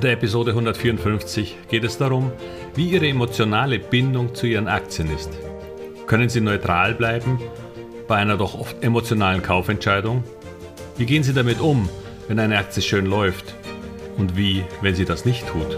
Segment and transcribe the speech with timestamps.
[0.00, 2.32] In der Episode 154 geht es darum,
[2.74, 5.28] wie Ihre emotionale Bindung zu Ihren Aktien ist.
[6.06, 7.38] Können Sie neutral bleiben
[8.08, 10.24] bei einer doch oft emotionalen Kaufentscheidung?
[10.96, 11.86] Wie gehen Sie damit um,
[12.28, 13.54] wenn eine Aktie schön läuft?
[14.16, 15.76] Und wie, wenn sie das nicht tut?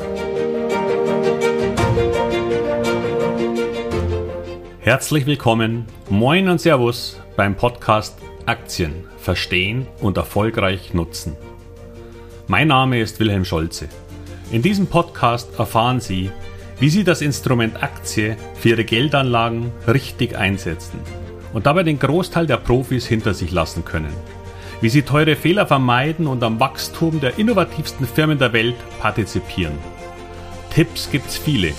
[4.78, 11.36] Herzlich willkommen, moin und Servus beim Podcast Aktien verstehen und erfolgreich nutzen.
[12.46, 13.88] Mein Name ist Wilhelm Scholze.
[14.52, 16.30] In diesem Podcast erfahren Sie,
[16.78, 21.00] wie Sie das Instrument Aktie für Ihre Geldanlagen richtig einsetzen
[21.54, 24.12] und dabei den Großteil der Profis hinter sich lassen können.
[24.82, 29.78] Wie Sie teure Fehler vermeiden und am Wachstum der innovativsten Firmen der Welt partizipieren.
[30.68, 31.72] Tipps gibt's viele.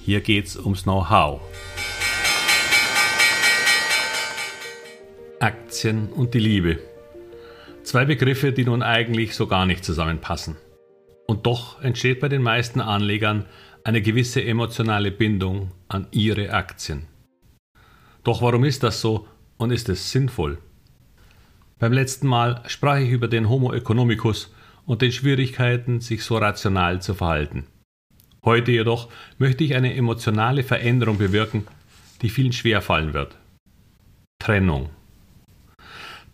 [0.00, 1.42] Hier geht's ums Know-how.
[5.38, 6.78] Aktien und die Liebe.
[7.82, 10.56] Zwei Begriffe, die nun eigentlich so gar nicht zusammenpassen.
[11.26, 13.46] Und doch entsteht bei den meisten Anlegern
[13.82, 17.06] eine gewisse emotionale Bindung an ihre Aktien.
[18.22, 20.58] Doch warum ist das so und ist es sinnvoll?
[21.78, 24.54] Beim letzten Mal sprach ich über den Homo economicus
[24.86, 27.66] und den Schwierigkeiten, sich so rational zu verhalten.
[28.44, 29.08] Heute jedoch
[29.38, 31.66] möchte ich eine emotionale Veränderung bewirken,
[32.22, 33.36] die vielen schwerfallen wird.
[34.38, 34.90] Trennung.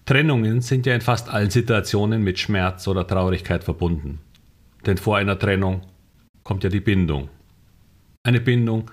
[0.05, 4.19] Trennungen sind ja in fast allen Situationen mit Schmerz oder Traurigkeit verbunden.
[4.87, 5.83] Denn vor einer Trennung
[6.43, 7.29] kommt ja die Bindung.
[8.23, 8.91] Eine Bindung,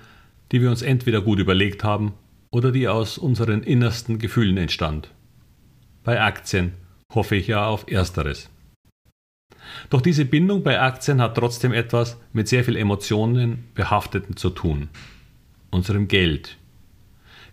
[0.52, 2.13] die wir uns entweder gut überlegt haben
[2.52, 5.11] oder die aus unseren innersten Gefühlen entstand.
[6.03, 6.73] Bei Aktien
[7.13, 8.49] hoffe ich ja auf Ersteres.
[9.89, 14.89] Doch diese Bindung bei Aktien hat trotzdem etwas mit sehr viel Emotionen behafteten zu tun.
[15.71, 16.58] Unserem Geld.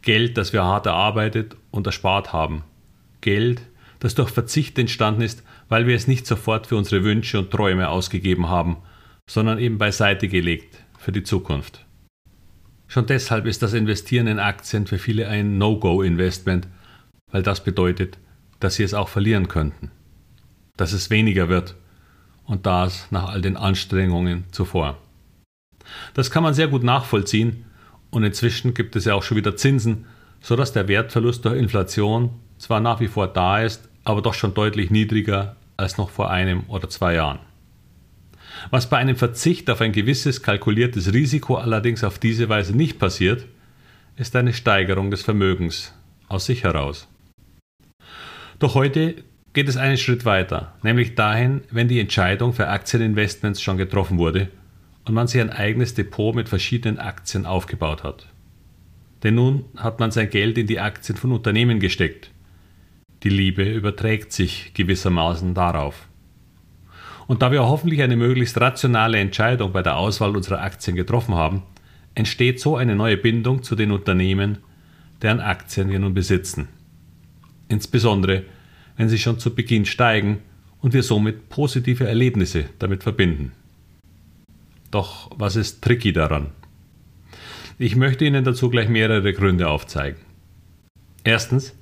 [0.03, 2.63] Geld, das wir hart erarbeitet und erspart haben.
[3.21, 3.63] Geld,
[4.01, 7.89] das durch Verzicht entstanden ist, weil wir es nicht sofort für unsere Wünsche und Träume
[7.89, 8.77] ausgegeben haben,
[9.29, 11.87] sondern eben beiseite gelegt für die Zukunft.
[12.87, 16.69] Schon deshalb ist das Investieren in Aktien für viele ein No-Go-Investment,
[17.31, 18.19] weil das bedeutet,
[18.61, 19.91] dass sie es auch verlieren könnten,
[20.77, 21.75] dass es weniger wird
[22.45, 24.99] und das nach all den Anstrengungen zuvor.
[26.15, 27.65] Das kann man sehr gut nachvollziehen
[28.11, 30.07] und inzwischen gibt es ja auch schon wieder Zinsen,
[30.41, 32.31] sodass der Wertverlust durch Inflation
[32.65, 36.65] zwar nach wie vor da ist, aber doch schon deutlich niedriger als noch vor einem
[36.69, 37.41] oder zwei Jahren.
[38.71, 43.45] Was bei einem Verzicht auf ein gewisses kalkuliertes Risiko allerdings auf diese Weise nicht passiert,
[44.17, 45.93] ist eine Steigerung des Vermögens
[46.29, 47.07] aus sich heraus.
[48.61, 49.17] Doch heute
[49.53, 54.49] geht es einen Schritt weiter, nämlich dahin, wenn die Entscheidung für Aktieninvestments schon getroffen wurde
[55.05, 58.27] und man sich ein eigenes Depot mit verschiedenen Aktien aufgebaut hat.
[59.23, 62.31] Denn nun hat man sein Geld in die Aktien von Unternehmen gesteckt
[63.25, 66.07] die Liebe überträgt sich gewissermaßen darauf.
[67.27, 71.63] Und da wir hoffentlich eine möglichst rationale Entscheidung bei der Auswahl unserer Aktien getroffen haben,
[72.15, 74.59] entsteht so eine neue Bindung zu den Unternehmen,
[75.23, 76.69] deren Aktien wir nun besitzen.
[77.69, 78.45] Insbesondere,
[78.99, 80.41] wenn sie schon zu Beginn steigen
[80.83, 83.53] und wir somit positive Erlebnisse damit verbinden.
[84.91, 86.49] Doch was ist tricky daran?
[87.79, 90.21] Ich möchte Ihnen dazu gleich mehrere Gründe aufzeigen.
[91.25, 91.75] Erstens,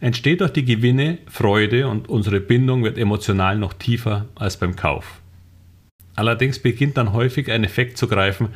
[0.00, 5.20] entsteht durch die Gewinne Freude und unsere Bindung wird emotional noch tiefer als beim Kauf.
[6.14, 8.48] Allerdings beginnt dann häufig ein Effekt zu greifen,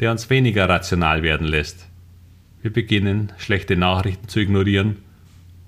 [0.00, 1.88] der uns weniger rational werden lässt.
[2.62, 4.96] Wir beginnen schlechte Nachrichten zu ignorieren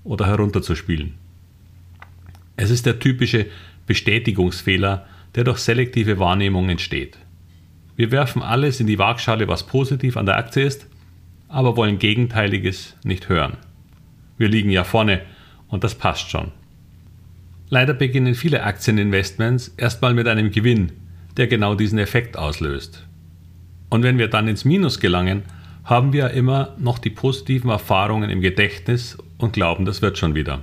[0.03, 1.13] oder herunterzuspielen.
[2.55, 3.45] Es ist der typische
[3.85, 5.05] Bestätigungsfehler,
[5.35, 7.17] der durch selektive Wahrnehmung entsteht.
[7.95, 10.87] Wir werfen alles in die Waagschale, was positiv an der Aktie ist,
[11.47, 13.57] aber wollen Gegenteiliges nicht hören.
[14.37, 15.21] Wir liegen ja vorne
[15.67, 16.51] und das passt schon.
[17.69, 20.91] Leider beginnen viele Aktieninvestments erstmal mit einem Gewinn,
[21.35, 23.05] der genau diesen Effekt auslöst.
[23.89, 25.43] Und wenn wir dann ins Minus gelangen,
[25.83, 30.61] haben wir immer noch die positiven Erfahrungen im Gedächtnis und glauben, das wird schon wieder.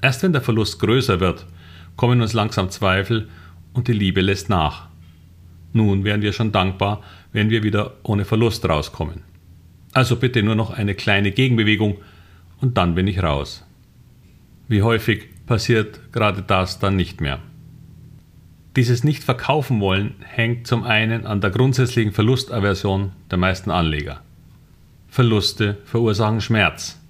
[0.00, 1.46] Erst wenn der Verlust größer wird,
[1.96, 3.28] kommen uns langsam Zweifel
[3.72, 4.88] und die Liebe lässt nach.
[5.72, 9.22] Nun wären wir schon dankbar, wenn wir wieder ohne Verlust rauskommen.
[9.92, 11.98] Also bitte nur noch eine kleine Gegenbewegung,
[12.60, 13.64] und dann bin ich raus.
[14.68, 17.40] Wie häufig passiert gerade das dann nicht mehr.
[18.76, 24.22] Dieses Nicht-Verkaufen wollen hängt zum einen an der grundsätzlichen Verlustaversion der meisten Anleger.
[25.08, 27.00] Verluste verursachen Schmerz.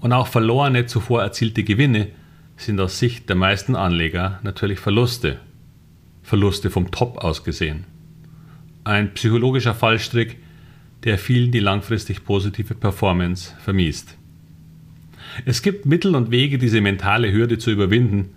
[0.00, 2.08] Und auch verlorene zuvor erzielte Gewinne
[2.56, 5.38] sind aus Sicht der meisten Anleger natürlich Verluste.
[6.22, 7.84] Verluste vom Top aus gesehen.
[8.82, 10.38] Ein psychologischer Fallstrick,
[11.04, 14.16] der vielen die langfristig positive Performance vermiest.
[15.44, 18.30] Es gibt Mittel und Wege, diese mentale Hürde zu überwinden,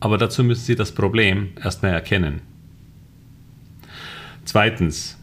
[0.00, 2.40] aber dazu müssen Sie das Problem erstmal erkennen.
[4.44, 5.18] Zweitens,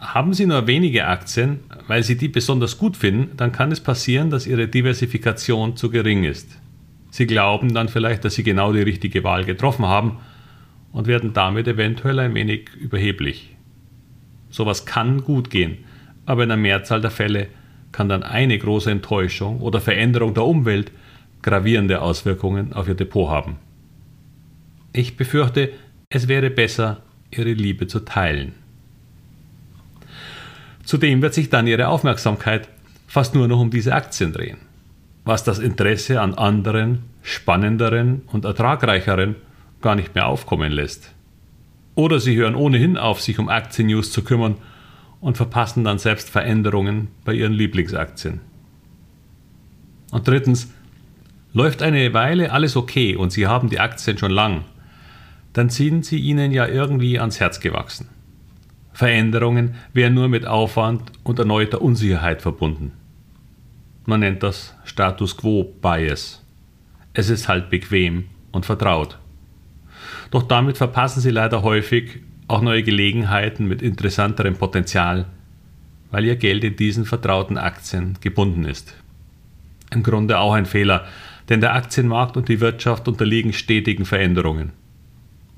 [0.00, 4.30] haben Sie nur wenige Aktien, weil Sie die besonders gut finden, dann kann es passieren,
[4.30, 6.58] dass Ihre Diversifikation zu gering ist.
[7.10, 10.18] Sie glauben dann vielleicht, dass Sie genau die richtige Wahl getroffen haben
[10.92, 13.56] und werden damit eventuell ein wenig überheblich.
[14.50, 15.78] Sowas kann gut gehen,
[16.26, 17.48] aber in der Mehrzahl der Fälle
[17.92, 20.92] kann dann eine große Enttäuschung oder Veränderung der Umwelt
[21.42, 23.56] gravierende Auswirkungen auf Ihr Depot haben.
[24.92, 25.70] Ich befürchte,
[26.08, 28.52] es wäre besser, Ihre Liebe zu teilen.
[30.84, 32.68] Zudem wird sich dann Ihre Aufmerksamkeit
[33.06, 34.58] fast nur noch um diese Aktien drehen,
[35.24, 39.36] was das Interesse an anderen, spannenderen und ertragreicheren
[39.80, 41.12] gar nicht mehr aufkommen lässt.
[41.94, 44.56] Oder Sie hören ohnehin auf, sich um Aktien-News zu kümmern
[45.20, 48.40] und verpassen dann selbst Veränderungen bei Ihren Lieblingsaktien.
[50.10, 50.72] Und drittens,
[51.52, 54.64] läuft eine Weile alles okay und Sie haben die Aktien schon lang,
[55.52, 58.08] dann sind sie Ihnen ja irgendwie ans Herz gewachsen.
[58.92, 62.92] Veränderungen wären nur mit Aufwand und erneuter Unsicherheit verbunden.
[64.04, 66.44] Man nennt das Status Quo Bias.
[67.12, 69.18] Es ist halt bequem und vertraut.
[70.30, 72.20] Doch damit verpassen Sie leider häufig
[72.50, 75.26] auch neue Gelegenheiten mit interessanterem Potenzial,
[76.10, 78.94] weil Ihr Geld in diesen vertrauten Aktien gebunden ist.
[79.92, 81.06] Im Grunde auch ein Fehler,
[81.48, 84.72] denn der Aktienmarkt und die Wirtschaft unterliegen stetigen Veränderungen.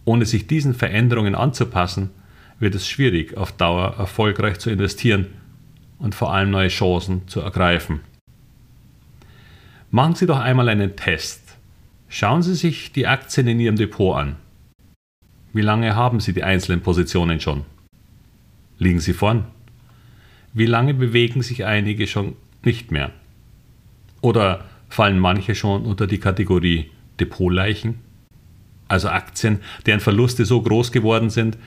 [0.05, 2.11] Ohne sich diesen Veränderungen anzupassen,
[2.59, 5.29] wird es schwierig, auf Dauer erfolgreich zu investieren
[5.99, 8.01] und vor allem neue Chancen zu ergreifen.
[9.91, 11.57] Machen Sie doch einmal einen Test.
[12.09, 14.37] Schauen Sie sich die Aktien in Ihrem Depot an.
[15.53, 17.65] Wie lange haben Sie die einzelnen Positionen schon?
[18.79, 19.45] Liegen Sie vorn?
[20.55, 23.11] Wie lange bewegen sich einige schon nicht mehr?
[24.23, 26.91] Oder fallen manche schon unter die Kategorie
[27.21, 27.97] Depotleichen?
[28.89, 31.59] Also Aktien, deren Verluste so groß geworden sind,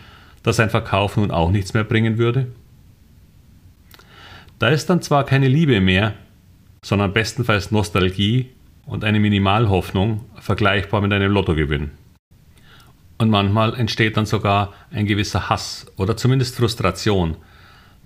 [0.41, 2.47] dass ein Verkauf nun auch nichts mehr bringen würde?
[4.57, 6.13] Da ist dann zwar keine Liebe mehr,
[6.83, 8.49] sondern bestenfalls Nostalgie
[8.85, 11.91] und eine Minimalhoffnung, vergleichbar mit einem Lottogewinn.
[13.17, 17.37] Und manchmal entsteht dann sogar ein gewisser Hass oder zumindest Frustration,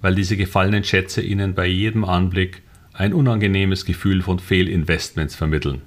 [0.01, 2.61] weil diese gefallenen Schätze ihnen bei jedem Anblick
[2.93, 5.81] ein unangenehmes Gefühl von Fehlinvestments vermitteln.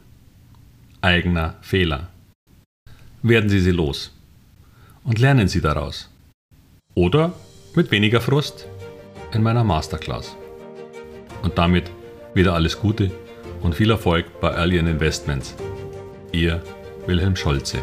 [1.03, 2.09] Eigener Fehler.
[3.23, 4.13] Werden Sie sie los
[5.05, 6.11] und lernen Sie daraus.
[6.95, 7.33] Oder
[7.75, 8.67] mit weniger Frust
[9.33, 10.37] in meiner Masterclass.
[11.43, 11.91] Und damit
[12.35, 13.11] wieder alles Gute
[13.63, 15.55] und viel Erfolg bei Alien Investments.
[16.33, 16.63] Ihr
[17.07, 17.79] Wilhelm Scholze.